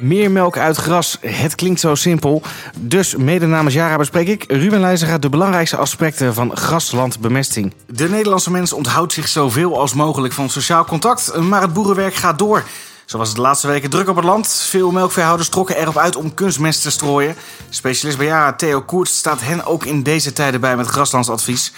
Meer 0.00 0.30
melk 0.30 0.58
uit 0.58 0.76
gras, 0.76 1.16
het 1.20 1.54
klinkt 1.54 1.80
zo 1.80 1.94
simpel. 1.94 2.42
Dus 2.78 3.16
mede 3.16 3.46
namens 3.46 3.74
Jara 3.74 3.96
bespreek 3.96 4.28
ik, 4.28 4.44
Ruben 4.48 4.80
Leijzega, 4.80 5.18
de 5.18 5.28
belangrijkste 5.28 5.76
aspecten 5.76 6.34
van 6.34 6.56
graslandbemesting. 6.56 7.74
De 7.86 8.08
Nederlandse 8.08 8.50
mens 8.50 8.72
onthoudt 8.72 9.12
zich 9.12 9.28
zoveel 9.28 9.80
als 9.80 9.94
mogelijk 9.94 10.32
van 10.32 10.50
sociaal 10.50 10.84
contact, 10.84 11.36
maar 11.36 11.60
het 11.60 11.72
boerenwerk 11.72 12.14
gaat 12.14 12.38
door. 12.38 12.64
Zo 13.04 13.18
was 13.18 13.28
het 13.28 13.36
de 13.36 13.42
laatste 13.42 13.66
weken 13.66 13.90
druk 13.90 14.08
op 14.08 14.16
het 14.16 14.24
land. 14.24 14.48
Veel 14.48 14.90
melkveehouders 14.90 15.48
trokken 15.48 15.76
erop 15.76 15.96
uit 15.96 16.16
om 16.16 16.34
kunstmest 16.34 16.82
te 16.82 16.90
strooien. 16.90 17.34
Specialist 17.68 18.18
bij 18.18 18.26
Jara, 18.26 18.52
Theo 18.52 18.82
Koerts, 18.82 19.16
staat 19.16 19.40
hen 19.40 19.66
ook 19.66 19.84
in 19.84 20.02
deze 20.02 20.32
tijden 20.32 20.60
bij 20.60 20.76
met 20.76 20.86
graslandsadvies. 20.86 21.72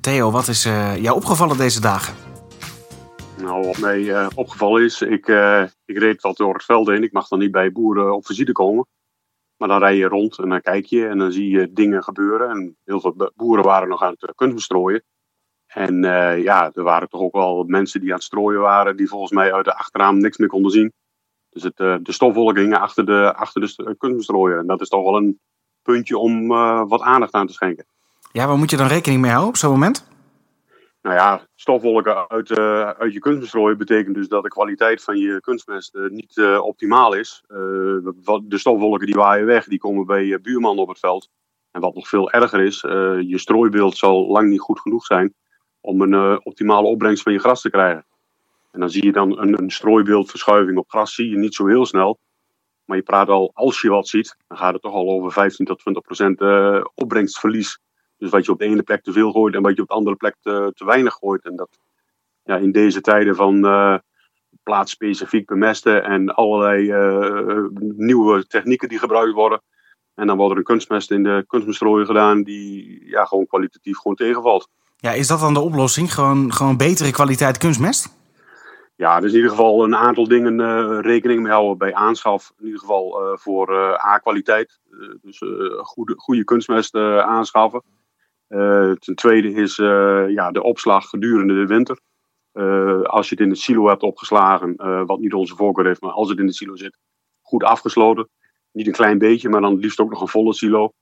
Theo, 0.00 0.30
wat 0.30 0.48
is 0.48 0.66
uh, 0.66 0.96
jou 0.96 1.16
opgevallen 1.16 1.56
deze 1.56 1.80
dagen? 1.80 2.23
Nou, 3.38 3.66
wat 3.66 3.78
mij 3.78 4.00
uh, 4.00 4.26
opgevallen 4.34 4.82
is, 4.82 5.02
ik, 5.02 5.28
uh, 5.28 5.62
ik 5.84 5.98
reed 5.98 6.22
wat 6.22 6.36
door 6.36 6.54
het 6.54 6.64
veld 6.64 6.88
heen. 6.88 7.02
Ik 7.02 7.12
mag 7.12 7.28
dan 7.28 7.38
niet 7.38 7.50
bij 7.50 7.72
boeren 7.72 8.14
op 8.14 8.26
visite 8.26 8.52
komen. 8.52 8.86
Maar 9.56 9.68
dan 9.68 9.78
rij 9.78 9.96
je 9.96 10.08
rond 10.08 10.38
en 10.38 10.48
dan 10.48 10.60
kijk 10.60 10.84
je 10.84 11.06
en 11.06 11.18
dan 11.18 11.32
zie 11.32 11.50
je 11.50 11.72
dingen 11.72 12.02
gebeuren. 12.02 12.50
En 12.50 12.76
heel 12.84 13.00
veel 13.00 13.30
boeren 13.34 13.64
waren 13.64 13.88
nog 13.88 14.02
aan 14.02 14.14
het 14.18 14.34
kunstbestrooien. 14.34 15.02
En 15.66 16.02
ja, 16.42 16.70
er 16.74 16.82
waren 16.82 17.08
toch 17.08 17.20
ook 17.20 17.32
wel 17.32 17.64
mensen 17.64 18.00
die 18.00 18.08
aan 18.08 18.14
het 18.14 18.24
strooien 18.24 18.60
waren, 18.60 18.96
die 18.96 19.08
volgens 19.08 19.32
mij 19.32 19.52
uit 19.52 19.64
de 19.64 19.76
achterraam 19.76 20.18
niks 20.18 20.36
meer 20.36 20.48
konden 20.48 20.70
zien. 20.70 20.92
Dus 21.48 21.62
het, 21.62 21.76
de 21.76 22.12
stofwolken 22.12 22.72
achter 22.72 23.06
de, 23.06 23.34
achter 23.34 23.60
de. 23.60 24.56
En 24.58 24.66
dat 24.66 24.80
is 24.80 24.88
toch 24.88 25.04
wel 25.04 25.16
een 25.16 25.40
puntje 25.82 26.18
om 26.18 26.48
wat 26.88 27.00
aandacht 27.00 27.32
aan 27.32 27.46
te 27.46 27.52
schenken. 27.52 27.86
Ja, 28.32 28.46
waar 28.46 28.58
moet 28.58 28.70
je 28.70 28.76
dan 28.76 28.86
rekening 28.86 29.20
mee 29.20 29.30
houden 29.30 29.50
op 29.52 29.56
zo'n 29.56 29.70
moment? 29.70 30.06
Nou 31.04 31.16
ja, 31.16 31.46
stofwolken 31.54 32.28
uit, 32.28 32.50
uh, 32.50 32.90
uit 32.90 33.12
je 33.12 33.18
kunstbestrooien 33.18 33.78
betekent 33.78 34.14
dus 34.14 34.28
dat 34.28 34.42
de 34.42 34.48
kwaliteit 34.48 35.02
van 35.02 35.16
je 35.16 35.40
kunstmest 35.40 35.94
uh, 35.94 36.10
niet 36.10 36.36
uh, 36.36 36.62
optimaal 36.62 37.14
is. 37.14 37.42
de 37.46 38.58
stofwolken 38.58 39.06
die 39.06 39.14
waaien 39.14 39.46
weg, 39.46 39.64
die 39.64 39.78
komen 39.78 40.06
bij 40.06 40.24
je 40.24 40.40
buurman 40.40 40.78
op 40.78 40.88
het 40.88 40.98
veld. 40.98 41.28
En 41.70 41.80
wat 41.80 41.94
nog 41.94 42.08
veel 42.08 42.30
erger 42.30 42.60
is, 42.60 42.80
je 43.26 43.38
strooibeeld 43.38 43.96
zal 43.96 44.26
lang 44.26 44.48
niet 44.48 44.60
goed 44.60 44.80
genoeg 44.80 45.04
zijn 45.04 45.34
om 45.80 46.00
een 46.00 46.44
optimale 46.44 46.86
opbrengst 46.86 47.22
van 47.22 47.32
je 47.32 47.38
gras 47.38 47.60
te 47.60 47.70
krijgen. 47.70 48.06
En 48.70 48.80
dan 48.80 48.90
zie 48.90 49.04
je 49.04 49.12
dan 49.12 49.38
een, 49.38 49.58
een 49.58 49.70
strooibeeldverschuiving 49.70 50.78
op 50.78 50.90
gras, 50.90 51.14
zie 51.14 51.30
je 51.30 51.36
niet 51.36 51.54
zo 51.54 51.66
heel 51.66 51.86
snel. 51.86 52.18
Maar 52.84 52.96
je 52.96 53.02
praat 53.02 53.28
al, 53.28 53.50
als 53.54 53.80
je 53.80 53.88
wat 53.88 54.08
ziet, 54.08 54.36
dan 54.46 54.58
gaat 54.58 54.72
het 54.72 54.82
toch 54.82 54.94
al 54.94 55.10
over 55.10 55.32
15 55.32 55.66
tot 55.66 55.78
20 55.78 56.02
procent 56.02 56.40
opbrengstverlies 56.94 57.78
dus 58.18 58.30
wat 58.30 58.44
je 58.44 58.52
op 58.52 58.58
de 58.58 58.64
ene 58.64 58.82
plek 58.82 59.02
te 59.02 59.12
veel 59.12 59.32
gooit 59.32 59.54
en 59.54 59.62
wat 59.62 59.76
je 59.76 59.82
op 59.82 59.88
de 59.88 59.94
andere 59.94 60.16
plek 60.16 60.36
te, 60.40 60.72
te 60.74 60.84
weinig 60.84 61.14
gooit. 61.14 61.44
En 61.44 61.56
dat 61.56 61.78
ja, 62.44 62.56
in 62.56 62.72
deze 62.72 63.00
tijden 63.00 63.36
van 63.36 63.66
uh, 63.66 63.98
plaatsspecifiek 64.62 65.46
bemesten 65.46 66.04
en 66.04 66.34
allerlei 66.34 66.92
uh, 66.92 67.64
nieuwe 67.96 68.46
technieken 68.46 68.88
die 68.88 68.98
gebruikt 68.98 69.34
worden. 69.34 69.62
En 70.14 70.26
dan 70.26 70.36
wordt 70.36 70.52
er 70.52 70.58
een 70.58 70.64
kunstmest 70.64 71.10
in 71.10 71.22
de 71.22 71.44
kunstmestrooien 71.46 72.06
gedaan 72.06 72.42
die 72.42 73.00
ja, 73.08 73.24
gewoon 73.24 73.46
kwalitatief 73.46 73.96
gewoon 73.96 74.16
tegenvalt. 74.16 74.68
Ja, 74.96 75.12
is 75.12 75.26
dat 75.26 75.40
dan 75.40 75.54
de 75.54 75.60
oplossing? 75.60 76.14
Gewoon, 76.14 76.52
gewoon 76.52 76.76
betere 76.76 77.10
kwaliteit 77.10 77.58
kunstmest? 77.58 78.22
Ja, 78.96 79.16
er 79.16 79.24
is 79.24 79.30
in 79.30 79.36
ieder 79.36 79.50
geval 79.50 79.84
een 79.84 79.96
aantal 79.96 80.28
dingen 80.28 80.58
uh, 80.58 80.98
rekening 81.00 81.42
mee 81.42 81.52
houden 81.52 81.78
bij 81.78 81.94
aanschaf. 81.94 82.52
In 82.58 82.64
ieder 82.64 82.80
geval 82.80 83.22
uh, 83.22 83.36
voor 83.38 83.72
uh, 83.72 84.06
A-kwaliteit. 84.06 84.80
dus 85.22 85.42
goede, 85.76 86.14
goede 86.16 86.44
kunstmest 86.44 86.94
aanschaffen. 86.94 87.82
Uh, 88.54 88.92
ten 88.92 89.14
tweede 89.14 89.52
is 89.52 89.78
uh, 89.78 90.28
ja, 90.28 90.50
de 90.50 90.62
opslag 90.62 91.08
gedurende 91.08 91.54
de 91.54 91.66
winter. 91.66 92.00
Uh, 92.52 93.02
als 93.02 93.28
je 93.28 93.34
het 93.34 93.44
in 93.44 93.50
het 93.50 93.58
silo 93.58 93.88
hebt 93.88 94.02
opgeslagen, 94.02 94.76
wat 95.06 95.18
niet 95.18 95.34
onze 95.34 95.56
voorkeur 95.56 95.86
heeft, 95.86 96.00
maar 96.00 96.10
als 96.10 96.28
het 96.28 96.38
in 96.38 96.46
het 96.46 96.54
silo 96.54 96.76
zit, 96.76 96.98
goed 97.42 97.64
afgesloten. 97.64 98.28
Niet 98.72 98.86
een 98.86 98.92
klein 98.92 99.18
beetje, 99.18 99.48
maar 99.48 99.60
dan 99.60 99.78
liefst 99.78 100.00
ook 100.00 100.10
nog 100.10 100.20
een 100.20 100.28
volle 100.28 100.54
silo. 100.54 100.92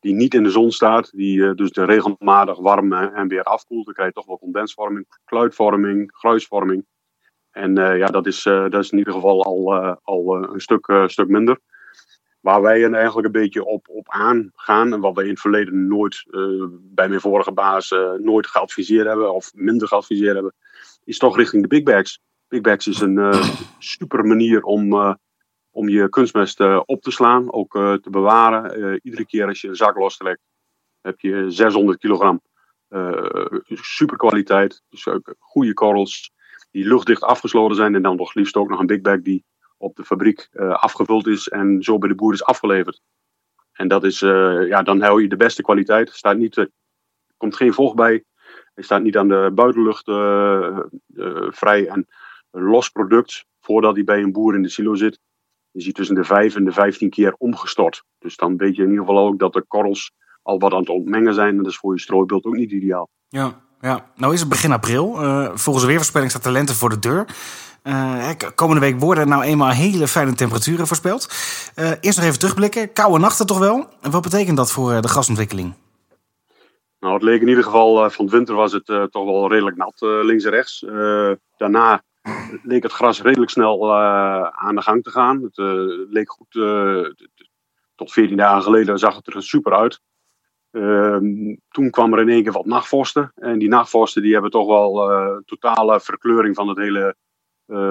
Die 0.00 0.14
niet 0.14 0.34
in 0.34 0.42
de 0.42 0.50
zon 0.50 0.70
staat, 0.70 1.10
die 1.10 1.54
dus 1.54 1.70
de 1.70 1.84
regelmatig 1.84 2.58
warm 2.58 2.92
en 2.92 3.28
weer 3.28 3.42
afkoelt. 3.42 3.84
Dan 3.84 3.94
krijg 3.94 4.08
je 4.08 4.14
toch 4.14 4.26
wel 4.26 4.38
condensvorming, 4.38 5.06
kluitvorming, 5.24 6.12
gruisvorming. 6.12 6.86
En 7.50 7.74
ja, 7.74 8.06
dat 8.06 8.26
is, 8.26 8.42
dat 8.42 8.74
is 8.74 8.90
in 8.90 8.98
ieder 8.98 9.12
geval 9.12 9.44
al, 9.44 9.74
al 10.02 10.52
een 10.52 10.60
stuk, 10.60 11.02
stuk 11.06 11.28
minder. 11.28 11.58
Waar 12.44 12.62
wij 12.62 12.92
eigenlijk 12.92 13.26
een 13.26 13.40
beetje 13.42 13.64
op, 13.64 13.88
op 13.88 14.08
aangaan 14.08 14.92
en 14.92 15.00
wat 15.00 15.14
wij 15.14 15.24
in 15.24 15.30
het 15.30 15.40
verleden 15.40 15.86
nooit 15.86 16.24
uh, 16.30 16.64
bij 16.70 17.08
mijn 17.08 17.20
vorige 17.20 17.52
baas 17.52 17.90
uh, 17.90 18.12
nooit 18.12 18.46
geadviseerd 18.46 19.06
hebben 19.06 19.34
of 19.34 19.54
minder 19.54 19.88
geadviseerd 19.88 20.34
hebben, 20.34 20.54
is 21.04 21.18
toch 21.18 21.36
richting 21.36 21.62
de 21.62 21.68
big 21.68 21.82
bags. 21.82 22.20
Big 22.48 22.60
bags 22.60 22.86
is 22.86 23.00
een 23.00 23.16
uh, 23.16 23.56
super 23.78 24.24
manier 24.24 24.62
om, 24.62 25.16
om 25.70 25.88
je 25.88 26.08
kunstmest 26.08 26.60
op 26.84 27.02
te 27.02 27.10
slaan, 27.10 27.52
ook 27.52 27.72
te 27.72 28.10
bewaren. 28.10 29.00
iedere 29.02 29.26
keer 29.26 29.46
als 29.46 29.60
je 29.60 29.68
een 29.68 29.76
zak 29.76 29.96
lostrekt, 29.96 30.42
heb 31.00 31.20
je 31.20 31.50
600 31.50 31.98
kilogram. 31.98 32.40
super 33.68 34.16
kwaliteit, 34.16 34.82
dus 34.88 35.08
goede 35.38 35.74
korrels 35.74 36.32
die 36.70 36.86
luchtdicht 36.86 37.22
afgesloten 37.22 37.76
zijn 37.76 37.94
en 37.94 38.02
dan 38.02 38.16
nog 38.16 38.34
liefst 38.34 38.56
ook 38.56 38.68
nog 38.68 38.80
een 38.80 38.86
big 38.86 39.00
bag 39.00 39.20
die 39.20 39.44
op 39.76 39.96
de 39.96 40.04
fabriek 40.04 40.48
uh, 40.52 40.70
afgevuld 40.70 41.26
is 41.26 41.48
en 41.48 41.82
zo 41.82 41.98
bij 41.98 42.08
de 42.08 42.14
boer 42.14 42.32
is 42.32 42.44
afgeleverd. 42.44 43.00
En 43.72 43.88
dat 43.88 44.04
is, 44.04 44.22
uh, 44.22 44.68
ja, 44.68 44.82
dan 44.82 45.00
hou 45.00 45.22
je 45.22 45.28
de 45.28 45.36
beste 45.36 45.62
kwaliteit. 45.62 46.08
Er 46.08 46.14
staat 46.14 46.36
niet, 46.36 46.68
komt 47.36 47.56
geen 47.56 47.72
vocht 47.72 47.94
bij. 47.94 48.24
Er 48.74 48.84
staat 48.84 49.02
niet 49.02 49.16
aan 49.16 49.28
de 49.28 49.50
buitenlucht 49.54 50.08
uh, 50.08 50.78
vrij. 51.48 51.88
En 51.88 52.06
een 52.50 52.62
los 52.62 52.88
product, 52.88 53.44
voordat 53.60 53.94
hij 53.94 54.04
bij 54.04 54.22
een 54.22 54.32
boer 54.32 54.54
in 54.54 54.62
de 54.62 54.68
silo 54.68 54.94
zit, 54.94 55.18
is 55.72 55.84
hij 55.84 55.92
tussen 55.92 56.14
de 56.14 56.24
5 56.24 56.56
en 56.56 56.64
de 56.64 56.72
15 56.72 57.10
keer 57.10 57.34
omgestort. 57.38 58.04
Dus 58.18 58.36
dan 58.36 58.56
weet 58.56 58.76
je 58.76 58.82
in 58.82 58.90
ieder 58.90 59.04
geval 59.04 59.26
ook 59.26 59.38
dat 59.38 59.52
de 59.52 59.62
korrels 59.62 60.12
al 60.42 60.58
wat 60.58 60.72
aan 60.72 60.78
het 60.78 60.88
ontmengen 60.88 61.34
zijn. 61.34 61.48
En 61.48 61.56
dat 61.56 61.66
is 61.66 61.76
voor 61.76 61.94
je 61.94 62.00
strooibeeld 62.00 62.44
ook 62.44 62.56
niet 62.56 62.70
ideaal. 62.70 63.08
Ja, 63.28 63.60
ja. 63.80 64.10
nou 64.16 64.32
is 64.32 64.40
het 64.40 64.48
begin 64.48 64.72
april. 64.72 65.14
volgens 65.54 65.80
de 65.80 65.86
weervoorspelling 65.86 66.30
staat 66.30 66.42
de 66.42 66.50
lente 66.50 66.74
voor 66.74 66.90
de 66.90 66.98
deur. 66.98 67.26
Uh, 67.86 68.30
komende 68.54 68.80
week 68.80 69.00
worden 69.00 69.28
nou 69.28 69.42
eenmaal 69.42 69.70
hele 69.70 70.08
fijne 70.08 70.34
temperaturen 70.34 70.86
voorspeld. 70.86 71.28
Uh, 71.78 71.90
eerst 72.00 72.18
nog 72.18 72.26
even 72.26 72.38
terugblikken. 72.38 72.92
Koude 72.92 73.18
nachten 73.18 73.46
toch 73.46 73.58
wel? 73.58 73.88
Wat 74.00 74.22
betekent 74.22 74.56
dat 74.56 74.72
voor 74.72 74.92
uh, 74.92 75.00
de 75.00 75.08
gasontwikkeling? 75.08 75.74
Nou, 77.00 77.14
het 77.14 77.22
leek 77.22 77.40
in 77.40 77.48
ieder 77.48 77.64
geval 77.64 78.10
van 78.10 78.24
het 78.24 78.34
winter 78.34 78.54
was 78.54 78.72
het 78.72 78.86
toch 78.86 79.24
wel 79.24 79.48
redelijk 79.48 79.76
nat 79.76 79.94
links 80.00 80.44
en 80.44 80.50
rechts. 80.50 80.84
daarna 81.56 82.02
leek 82.62 82.82
het 82.82 82.92
gras 82.92 83.22
redelijk 83.22 83.50
snel 83.50 83.94
aan 84.52 84.74
de 84.74 84.82
gang 84.82 85.02
te 85.02 85.10
gaan. 85.10 85.42
Het 85.42 85.56
leek 86.10 86.30
goed. 86.30 86.52
tot 87.94 88.12
14 88.12 88.36
dagen 88.36 88.62
geleden 88.62 88.98
zag 88.98 89.16
het 89.16 89.34
er 89.34 89.42
super 89.42 89.74
uit. 89.74 90.00
Ehm, 90.70 91.56
toen 91.68 91.90
kwam 91.90 92.12
er 92.12 92.20
in 92.20 92.28
één 92.28 92.42
keer 92.42 92.52
wat 92.52 92.66
nachtvorsten. 92.66 93.32
En 93.34 93.58
die 93.58 93.68
nachtvorsten 93.68 94.22
die 94.22 94.32
hebben 94.32 94.50
toch 94.50 94.66
wel 94.66 95.42
totale 95.46 96.00
verkleuring 96.00 96.54
van 96.54 96.68
het 96.68 96.78
hele 96.78 97.00
uh, 97.00 97.23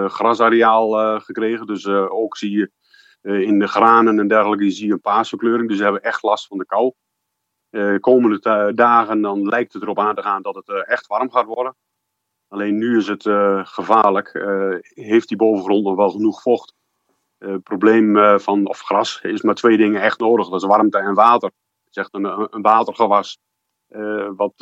grasareaal 0.08 1.02
uh, 1.02 1.22
gekregen. 1.22 1.68
Dus 1.68 1.84
uh, 1.84 2.14
ook 2.14 2.38
zie 2.38 2.52
je 2.52 2.72
in 3.22 3.60
de 3.60 3.68
granen 3.68 4.20
en 4.20 4.28
dergelijke 4.28 4.72
zie 4.72 4.88
je 4.88 4.94
een 4.94 5.02
paasverkleuring. 5.02 5.68
Dus 5.68 5.78
ze 5.78 5.84
hebben 5.84 6.02
echt 6.02 6.24
last 6.24 6.48
van 6.48 6.58
de 6.58 6.66
kou. 6.66 6.94
komende 8.00 8.72
dagen 8.76 9.22
dan 9.22 9.48
lijkt 9.48 9.74
het 9.74 9.82
erop 9.82 10.00
aan 10.00 10.16
te 10.16 10.22
gaan 10.22 10.42
dat 10.42 10.56
het 10.56 10.86
echt 10.88 11.08
warm 11.08 11.32
gaat 11.32 11.46
worden. 11.46 11.76
Alleen 12.48 12.78
nu 12.78 12.98
is 12.98 13.08
het 13.08 13.24
gevaarlijk. 13.68 14.32
heeft 14.82 15.28
die 15.28 15.38
bovengrond 15.38 15.84
nog 15.84 15.96
wel 15.96 16.10
genoeg 16.10 16.42
vocht? 16.42 16.74
Het 17.38 17.64
probleem 17.64 18.40
van, 18.40 18.68
of 18.68 18.80
gras, 18.80 19.22
is 19.22 19.42
maar 19.42 19.56
twee 19.56 19.78
dingen 19.78 20.02
echt 20.02 20.20
nodig. 20.20 20.50
Dat 20.50 20.62
is 20.62 20.68
warmte 20.68 20.98
en 20.98 21.14
water. 21.14 21.52
Het 21.84 21.96
is 21.96 22.04
echt 22.04 22.14
een, 22.14 22.26
een 22.26 22.62
watergewas. 22.62 23.40
wat 24.36 24.54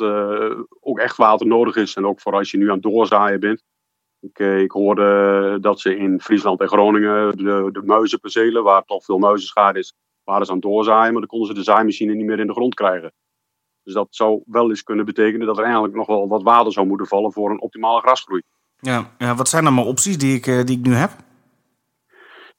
ook 0.80 0.98
echt 0.98 1.16
water 1.16 1.46
nodig 1.46 1.76
is. 1.76 1.94
En 1.94 2.06
ook 2.06 2.20
voor 2.20 2.32
als 2.32 2.50
je 2.50 2.58
nu 2.58 2.68
aan 2.68 2.74
het 2.74 2.82
doorzaaien 2.82 3.40
bent. 3.40 3.62
Ik, 4.22 4.38
eh, 4.38 4.60
ik, 4.60 4.70
hoorde 4.70 5.58
dat 5.60 5.80
ze 5.80 5.96
in 5.96 6.20
Friesland 6.20 6.60
en 6.60 6.68
Groningen 6.68 7.36
de, 7.36 7.68
de 7.72 7.82
muizenpercelen, 7.84 8.62
waar 8.62 8.84
toch 8.84 9.04
veel 9.04 9.18
muizenschade 9.18 9.78
is, 9.78 9.94
waren 10.24 10.44
ze 10.44 10.52
aan 10.52 10.58
het 10.58 10.66
doorzaaien, 10.66 11.12
maar 11.12 11.20
dan 11.20 11.30
konden 11.30 11.48
ze 11.48 11.54
de 11.54 11.62
zaaimachine 11.62 12.14
niet 12.14 12.26
meer 12.26 12.40
in 12.40 12.46
de 12.46 12.52
grond 12.52 12.74
krijgen. 12.74 13.12
Dus 13.82 13.94
dat 13.94 14.06
zou 14.10 14.42
wel 14.46 14.68
eens 14.68 14.82
kunnen 14.82 15.04
betekenen 15.04 15.46
dat 15.46 15.56
er 15.58 15.64
eigenlijk 15.64 15.94
nog 15.94 16.06
wel 16.06 16.28
wat 16.28 16.42
water 16.42 16.72
zou 16.72 16.86
moeten 16.86 17.06
vallen 17.06 17.32
voor 17.32 17.50
een 17.50 17.60
optimale 17.60 18.00
grasgroei. 18.00 18.42
Ja, 18.76 19.10
ja 19.18 19.34
wat 19.34 19.48
zijn 19.48 19.64
dan 19.64 19.74
maar 19.74 19.84
opties 19.84 20.18
die 20.18 20.36
ik, 20.36 20.46
eh, 20.46 20.64
die 20.64 20.78
ik 20.78 20.86
nu 20.86 20.92
heb? 20.92 21.10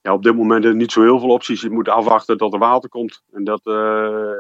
Ja, 0.04 0.14
op 0.14 0.24
dit 0.24 0.36
moment 0.36 0.74
niet 0.74 0.92
zo 0.92 1.02
heel 1.02 1.20
veel 1.20 1.30
opties. 1.30 1.62
Je 1.62 1.70
moet 1.70 1.90
afwachten 1.90 2.38
tot 2.38 2.54
er 2.54 2.60
water 2.60 2.90
komt. 2.90 3.24
En 3.32 3.44
dat, 3.44 3.62
uh, 3.64 4.32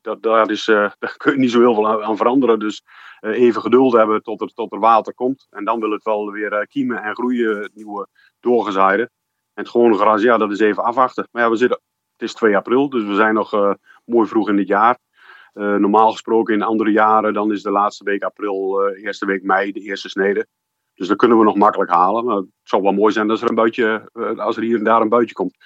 dat, 0.00 0.22
daar, 0.22 0.50
is, 0.50 0.68
uh, 0.68 0.76
daar 0.98 1.16
kun 1.16 1.32
je 1.32 1.38
niet 1.38 1.50
zo 1.50 1.58
heel 1.60 1.74
veel 1.74 2.02
aan, 2.02 2.16
veranderen. 2.16 2.58
Dus 2.58 2.82
even 3.20 3.60
geduld 3.60 3.92
hebben 3.92 4.22
tot 4.22 4.40
er, 4.40 4.52
tot 4.54 4.72
er 4.72 4.78
water 4.78 5.14
komt. 5.14 5.46
En 5.50 5.64
dan 5.64 5.80
wil 5.80 5.90
het 5.90 6.02
wel 6.02 6.30
weer 6.30 6.66
kiemen 6.68 7.02
en 7.02 7.14
groeien, 7.14 7.62
het 7.62 7.74
nieuwe 7.74 8.06
doorgezaaide. 8.40 9.02
En 9.54 9.62
het 9.62 9.68
gewone 9.68 9.96
gras, 9.96 10.22
ja, 10.22 10.38
dat 10.38 10.50
is 10.50 10.60
even 10.60 10.84
afwachten. 10.84 11.28
Maar 11.30 11.42
ja, 11.42 11.50
we 11.50 11.56
zitten, 11.56 11.80
het 12.12 12.28
is 12.28 12.34
2 12.34 12.56
april, 12.56 12.88
dus 12.88 13.04
we 13.04 13.14
zijn 13.14 13.34
nog 13.34 13.76
mooi 14.04 14.28
vroeg 14.28 14.48
in 14.48 14.58
het 14.58 14.68
jaar. 14.68 14.98
normaal 15.52 16.10
gesproken 16.10 16.54
in 16.54 16.62
andere 16.62 16.90
jaren, 16.90 17.32
dan 17.32 17.52
is 17.52 17.62
de 17.62 17.70
laatste 17.70 18.04
week 18.04 18.22
april, 18.22 18.88
eerste 18.90 19.26
week 19.26 19.42
mei, 19.42 19.72
de 19.72 19.80
eerste 19.80 20.08
snede. 20.08 20.46
Dus 21.00 21.08
dat 21.08 21.18
kunnen 21.18 21.38
we 21.38 21.44
nog 21.44 21.56
makkelijk 21.56 21.90
halen. 21.90 22.24
Maar 22.24 22.36
het 22.36 22.46
zou 22.62 22.82
wel 22.82 22.92
mooi 22.92 23.12
zijn 23.12 23.30
als 23.30 23.42
er, 23.42 23.48
een 23.48 23.54
buitje, 23.54 24.10
als 24.36 24.56
er 24.56 24.62
hier 24.62 24.76
en 24.78 24.84
daar 24.84 25.00
een 25.00 25.08
buitje 25.08 25.34
komt. 25.34 25.56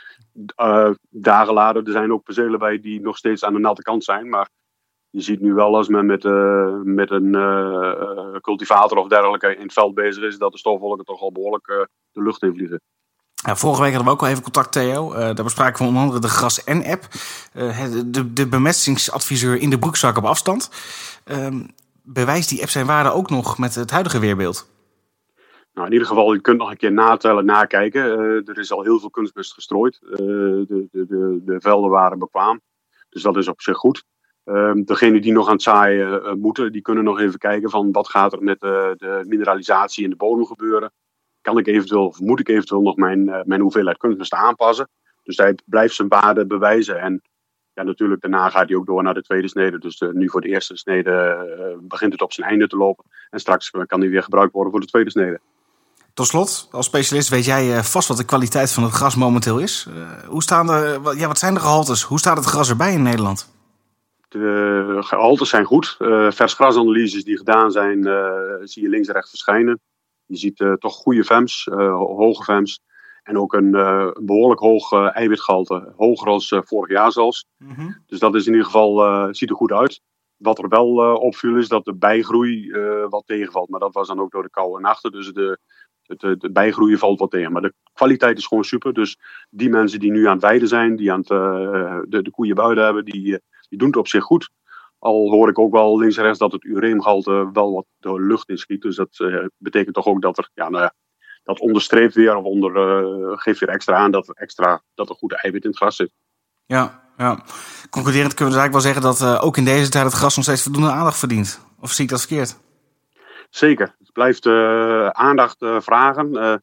dagen 1.11 1.55
later, 1.55 1.87
er 1.87 1.93
zijn 1.93 2.13
ook 2.13 2.23
percelen 2.23 2.59
bij 2.59 2.81
die 2.81 3.01
nog 3.01 3.17
steeds 3.17 3.45
aan 3.45 3.53
de 3.53 3.59
natte 3.59 3.83
kant 3.83 4.05
zijn. 4.05 4.29
Maar 4.29 4.49
je 5.11 5.21
ziet 5.21 5.41
nu 5.41 5.55
wel 5.55 5.77
als 5.77 5.89
men 5.89 6.07
met, 6.07 6.23
met 6.85 7.11
een 7.11 7.33
cultivator 8.41 8.99
of 8.99 9.09
dergelijke 9.09 9.57
in 9.57 9.63
het 9.63 9.73
veld 9.73 9.95
bezig 9.95 10.23
is, 10.23 10.39
dat 10.39 10.53
de 10.53 10.59
stofwolken 10.59 11.05
toch 11.05 11.21
al 11.21 11.33
behoorlijk 11.33 11.89
de 12.13 12.23
lucht 12.23 12.43
in 12.43 12.55
vliegen. 12.55 12.81
Vorige 13.35 13.83
week 13.83 13.93
hadden 13.93 14.09
we 14.09 14.17
ook 14.17 14.23
al 14.23 14.29
even 14.29 14.43
contact, 14.43 14.73
Theo. 14.73 15.13
Uh, 15.13 15.19
daar 15.19 15.45
bespraken 15.45 15.79
we 15.79 15.89
onder 15.89 16.03
andere 16.03 16.21
de 16.21 16.29
Gras 16.29 16.65
N-app. 16.65 17.05
Uh, 17.55 17.85
de, 18.07 18.33
de 18.33 18.49
bemestingsadviseur 18.49 19.57
in 19.57 19.71
de 19.71 19.79
broekzak 19.79 20.17
op 20.17 20.25
afstand. 20.25 20.71
Uh, 21.27 21.47
bewijst 22.03 22.49
die 22.49 22.61
app 22.61 22.71
zijn 22.71 22.87
waarde 22.87 23.13
ook 23.13 23.31
nog 23.31 23.59
met 23.59 23.75
het 23.75 23.91
huidige 23.91 24.19
weerbeeld? 24.19 24.73
Nou, 25.75 25.87
in 25.87 25.93
ieder 25.93 26.09
geval, 26.09 26.33
je 26.33 26.41
kunt 26.41 26.59
nog 26.59 26.71
een 26.71 26.77
keer 26.77 26.93
natellen, 26.93 27.45
nakijken. 27.45 28.05
Uh, 28.05 28.49
er 28.49 28.59
is 28.59 28.73
al 28.73 28.83
heel 28.83 28.99
veel 28.99 29.11
kunstmest 29.11 29.53
gestrooid. 29.53 29.99
de, 30.01 30.65
de, 30.69 31.07
de, 31.07 31.41
de, 31.45 31.61
velden 31.61 31.91
waren 31.91 32.19
bekwaam. 32.19 32.61
Dus 33.09 33.23
dat 33.23 33.37
is 33.37 33.49
op 33.49 33.61
zich 33.61 33.77
goed. 33.77 34.05
Ehm, 34.45 34.83
degenen 34.83 35.23
die 35.23 35.33
nog 35.33 35.47
aan 35.47 35.53
het 35.53 35.63
zaaien 35.63 36.39
moeten, 36.39 36.73
die 36.73 36.83
kunnen 36.83 37.05
nog 37.05 37.21
even 37.21 37.39
kijken 37.39 37.71
van 37.71 37.93
wat 37.93 38.09
gaat 38.09 38.33
er 38.33 38.43
met 38.43 38.61
de 38.61 39.25
mineralisatie 39.27 40.05
in 40.05 40.11
de 40.11 40.17
bodem 40.17 40.47
gebeuren 40.47 40.93
kan 41.45 41.59
ik 41.59 41.67
eventueel, 41.67 42.07
of 42.07 42.21
moet 42.21 42.41
ik 42.41 42.49
eventueel 42.49 42.83
nog 42.83 42.97
mijn, 42.97 43.25
mijn 43.45 43.61
hoeveelheid 43.61 43.97
kunstmest 43.97 44.33
aanpassen. 44.33 44.89
Dus 45.23 45.37
hij 45.37 45.59
blijft 45.65 45.95
zijn 45.95 46.09
waarde 46.09 46.47
bewijzen. 46.47 47.01
En 47.01 47.23
ja, 47.73 47.83
natuurlijk, 47.83 48.21
daarna 48.21 48.49
gaat 48.49 48.69
hij 48.69 48.77
ook 48.77 48.87
door 48.87 49.03
naar 49.03 49.15
de 49.15 49.23
tweede 49.23 49.49
snede. 49.49 49.79
Dus 49.79 50.01
nu 50.13 50.29
voor 50.29 50.41
de 50.41 50.49
eerste 50.49 50.77
snede 50.77 51.79
begint 51.83 52.13
het 52.13 52.23
op 52.23 52.33
zijn 52.33 52.49
einde 52.49 52.67
te 52.67 52.77
lopen. 52.77 53.05
En 53.31 53.41
straks 53.41 53.71
kan 53.71 54.01
hij 54.01 54.11
weer 54.11 54.23
gebruikt 54.23 54.53
worden 54.53 54.73
voor 54.73 54.81
de 54.81 54.87
tweede 54.87 55.11
snede. 55.11 55.41
Tot 56.15 56.27
slot, 56.27 56.69
als 56.71 56.87
specialist 56.87 57.29
weet 57.29 57.45
jij 57.45 57.83
vast 57.85 58.09
wat 58.09 58.17
de 58.17 58.25
kwaliteit 58.25 58.73
van 58.73 58.83
het 58.83 58.93
gras 58.93 59.15
momenteel 59.15 59.59
is. 59.59 59.89
hoe 60.27 60.43
staan 60.43 60.67
de, 60.67 61.15
ja, 61.17 61.27
wat 61.27 61.39
zijn 61.39 61.55
de 61.55 61.61
gehaltes? 61.61 62.03
Hoe 62.03 62.19
staat 62.19 62.37
het 62.37 62.47
gras 62.47 62.69
erbij 62.69 62.93
in 62.93 63.03
Nederland? 63.03 63.53
De 64.29 64.97
gehaltes 65.01 65.49
zijn 65.49 65.65
goed. 65.65 65.97
vers 66.29 66.55
grasanalyses 66.55 67.25
die 67.25 67.37
gedaan 67.37 67.71
zijn, 67.71 68.03
zie 68.65 68.83
je 68.83 68.89
links 68.89 69.09
en 69.09 69.15
rechts 69.15 69.31
verschijnen. 69.31 69.81
Je 70.27 70.37
ziet 70.37 70.61
uh, 70.61 70.73
toch 70.73 70.95
goede 70.95 71.25
VEMS, 71.25 71.67
uh, 71.67 71.97
hoge 71.97 72.45
VEMS. 72.45 72.81
En 73.23 73.39
ook 73.39 73.53
een 73.53 73.75
uh, 73.75 74.11
behoorlijk 74.21 74.61
hoog 74.61 74.93
eiwitgehalte. 74.93 75.93
Hoger 75.97 76.29
als 76.29 76.55
vorig 76.65 76.91
jaar 76.91 77.13
zelfs. 77.13 77.47
Mm 77.59 77.75
-hmm. 77.75 78.03
Dus 78.07 78.19
dat 78.19 78.35
is 78.35 78.47
in 78.47 78.53
ieder 78.53 78.67
geval, 78.67 79.29
ziet 79.35 79.51
er 79.51 79.57
goed 79.57 79.73
uit. 79.73 80.01
Wat 80.37 80.59
er 80.59 80.69
wel 80.69 81.17
opviel 81.17 81.57
is 81.57 81.69
dat 81.69 81.85
de 81.85 81.95
bijgroei 81.95 82.73
wat 83.09 83.27
tegenvalt. 83.27 83.69
Maar 83.69 83.81
dat 83.81 83.95
was 83.95 84.09
dan 84.09 84.21
ook 84.21 84.31
door 84.31 84.43
de 84.43 84.51
koude 84.51 84.81
nachten. 84.81 85.13
Dus 85.13 85.33
de, 85.33 85.59
de 86.07 86.51
bijgroeien 86.53 86.99
valt 86.99 87.19
wat 87.19 87.31
tegen. 87.31 87.53
Maar 87.53 87.63
de 87.63 87.75
kwaliteit 87.93 88.39
is 88.39 88.47
gewoon 88.47 88.65
super. 88.65 88.93
Dus 88.93 89.19
die 89.51 89.71
mensen 89.71 90.01
die 90.01 90.11
nu 90.11 90.27
aan 90.27 90.33
het 90.33 90.43
weiden 90.43 90.69
zijn, 90.69 90.97
die 90.97 91.13
aan 91.13 91.19
het, 91.19 91.29
de, 92.09 92.23
de 92.23 92.31
koeien 92.31 92.55
buiten 92.55 92.85
hebben, 92.85 93.05
die, 93.05 93.41
die 93.69 93.79
doen 93.79 93.89
het 93.89 93.97
op 93.97 94.09
zich 94.09 94.25
goed. 94.25 94.51
Al 94.99 95.31
hoor 95.31 95.49
ik 95.49 95.59
ook 95.59 95.73
wel 95.73 95.99
links 95.99 96.17
en 96.17 96.23
rechts 96.23 96.39
dat 96.39 96.53
het 96.53 96.65
ureumgehalte 96.65 97.51
wel 97.53 97.73
wat 97.73 97.87
de 97.97 98.21
lucht 98.21 98.49
inschiet. 98.49 98.83
Dus 98.83 98.97
dat 98.97 99.19
uh, 99.19 99.45
betekent 99.57 99.95
toch 99.95 100.07
ook 100.07 100.23
dat 100.23 100.39
er, 100.39 100.51
ja, 100.55 100.69
nou 100.69 100.83
ja, 100.83 100.95
dat 101.43 101.61
onderstreept 101.61 102.15
weer 102.15 102.37
of 102.37 102.45
onder, 102.45 102.71
uh, 102.77 103.33
geeft 103.37 103.61
weer 103.61 103.69
extra 103.69 103.97
aan 103.97 104.11
dat 104.11 104.29
er, 104.29 104.35
extra, 104.35 104.83
dat 104.95 105.09
er 105.09 105.15
goede 105.15 105.37
eiwit 105.37 105.63
in 105.63 105.69
het 105.69 105.79
gras 105.79 105.97
zit. 105.97 106.13
Ja, 106.67 107.03
ja. 107.17 107.45
Concluderend 107.91 108.35
kunnen 108.35 108.55
we 108.55 108.61
dus 108.61 108.71
eigenlijk 108.71 108.73
wel 108.73 108.81
zeggen 108.81 109.03
dat 109.03 109.21
uh, 109.21 109.45
ook 109.45 109.57
in 109.57 109.65
deze 109.65 109.91
tijd 109.91 110.05
het 110.05 110.13
gras 110.13 110.37
nog 110.37 110.45
steeds 110.45 110.63
voldoende 110.63 110.91
aandacht 110.91 111.19
verdient. 111.19 111.67
Of 111.81 111.91
zie 111.91 112.05
ik 112.05 112.11
dat 112.11 112.27
verkeerd? 112.27 112.57
Zeker. 113.51 113.95
Blijft 114.15 114.47
aandacht 115.17 115.57
vragen. 115.59 116.33
je 116.33 116.61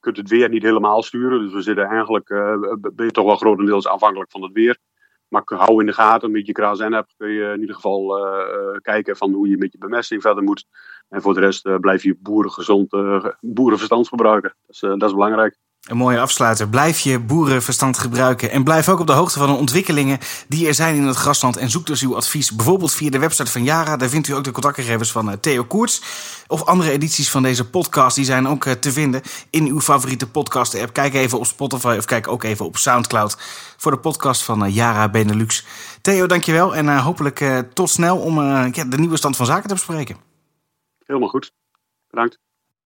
kunt 0.00 0.16
het 0.16 0.28
weer 0.28 0.48
niet 0.48 0.62
helemaal 0.62 1.02
sturen. 1.02 1.40
Dus 1.40 1.52
we 1.52 1.62
zitten 1.62 1.84
eigenlijk, 1.84 2.28
ben 2.94 3.06
je 3.06 3.10
toch 3.10 3.24
wel 3.24 3.36
grotendeels 3.36 3.86
afhankelijk 3.86 4.30
van 4.30 4.42
het 4.42 4.52
weer. 4.52 4.78
Maar 5.28 5.42
hou 5.44 5.80
in 5.80 5.86
de 5.86 5.92
gaten, 5.92 6.30
met 6.30 6.46
je 6.46 6.52
kras 6.52 6.80
en 6.80 6.92
hebt 6.92 7.14
kun 7.16 7.30
je 7.30 7.52
in 7.52 7.60
ieder 7.60 7.74
geval 7.74 8.18
kijken 8.82 9.16
van 9.16 9.32
hoe 9.32 9.48
je 9.48 9.58
met 9.58 9.72
je 9.72 9.78
bemesting 9.78 10.22
verder 10.22 10.42
moet. 10.42 10.66
En 11.08 11.22
voor 11.22 11.34
de 11.34 11.40
rest 11.40 11.80
blijf 11.80 12.02
je 12.02 12.16
boerengezond, 12.20 12.90
boerenverstand 13.40 14.08
gebruiken. 14.08 14.54
Dat 14.66 15.02
is 15.02 15.12
belangrijk. 15.12 15.58
Een 15.88 15.96
mooie 15.96 16.20
afsluiter. 16.20 16.68
Blijf 16.68 17.00
je 17.00 17.18
boerenverstand 17.18 17.98
gebruiken. 17.98 18.50
En 18.50 18.64
blijf 18.64 18.88
ook 18.88 19.00
op 19.00 19.06
de 19.06 19.12
hoogte 19.12 19.38
van 19.38 19.48
de 19.48 19.54
ontwikkelingen 19.54 20.18
die 20.48 20.66
er 20.66 20.74
zijn 20.74 20.96
in 20.96 21.02
het 21.02 21.16
grasland. 21.16 21.56
En 21.56 21.70
zoek 21.70 21.86
dus 21.86 22.02
uw 22.02 22.16
advies 22.16 22.50
bijvoorbeeld 22.50 22.92
via 22.92 23.10
de 23.10 23.18
website 23.18 23.50
van 23.50 23.64
Yara. 23.64 23.96
Daar 23.96 24.08
vindt 24.08 24.28
u 24.28 24.34
ook 24.34 24.44
de 24.44 24.50
contactgegevens 24.50 25.12
van 25.12 25.40
Theo 25.40 25.64
Koerts. 25.64 26.02
Of 26.46 26.64
andere 26.64 26.90
edities 26.90 27.30
van 27.30 27.42
deze 27.42 27.70
podcast. 27.70 28.16
Die 28.16 28.24
zijn 28.24 28.48
ook 28.48 28.64
te 28.64 28.92
vinden 28.92 29.22
in 29.50 29.66
uw 29.66 29.80
favoriete 29.80 30.30
podcast 30.30 30.74
app. 30.80 30.92
Kijk 30.92 31.14
even 31.14 31.38
op 31.38 31.46
Spotify 31.46 31.94
of 31.98 32.04
kijk 32.04 32.28
ook 32.28 32.42
even 32.42 32.64
op 32.64 32.76
Soundcloud. 32.76 33.36
Voor 33.76 33.90
de 33.90 33.98
podcast 33.98 34.42
van 34.42 34.72
Yara 34.72 35.08
Benelux. 35.08 35.66
Theo, 36.00 36.26
dankjewel. 36.26 36.74
En 36.74 36.98
hopelijk 36.98 37.64
tot 37.72 37.90
snel 37.90 38.18
om 38.18 38.34
de 38.72 38.98
nieuwe 38.98 39.16
stand 39.16 39.36
van 39.36 39.46
zaken 39.46 39.68
te 39.68 39.74
bespreken. 39.74 40.16
Helemaal 41.06 41.28
goed. 41.28 41.52
Bedankt. 42.10 42.38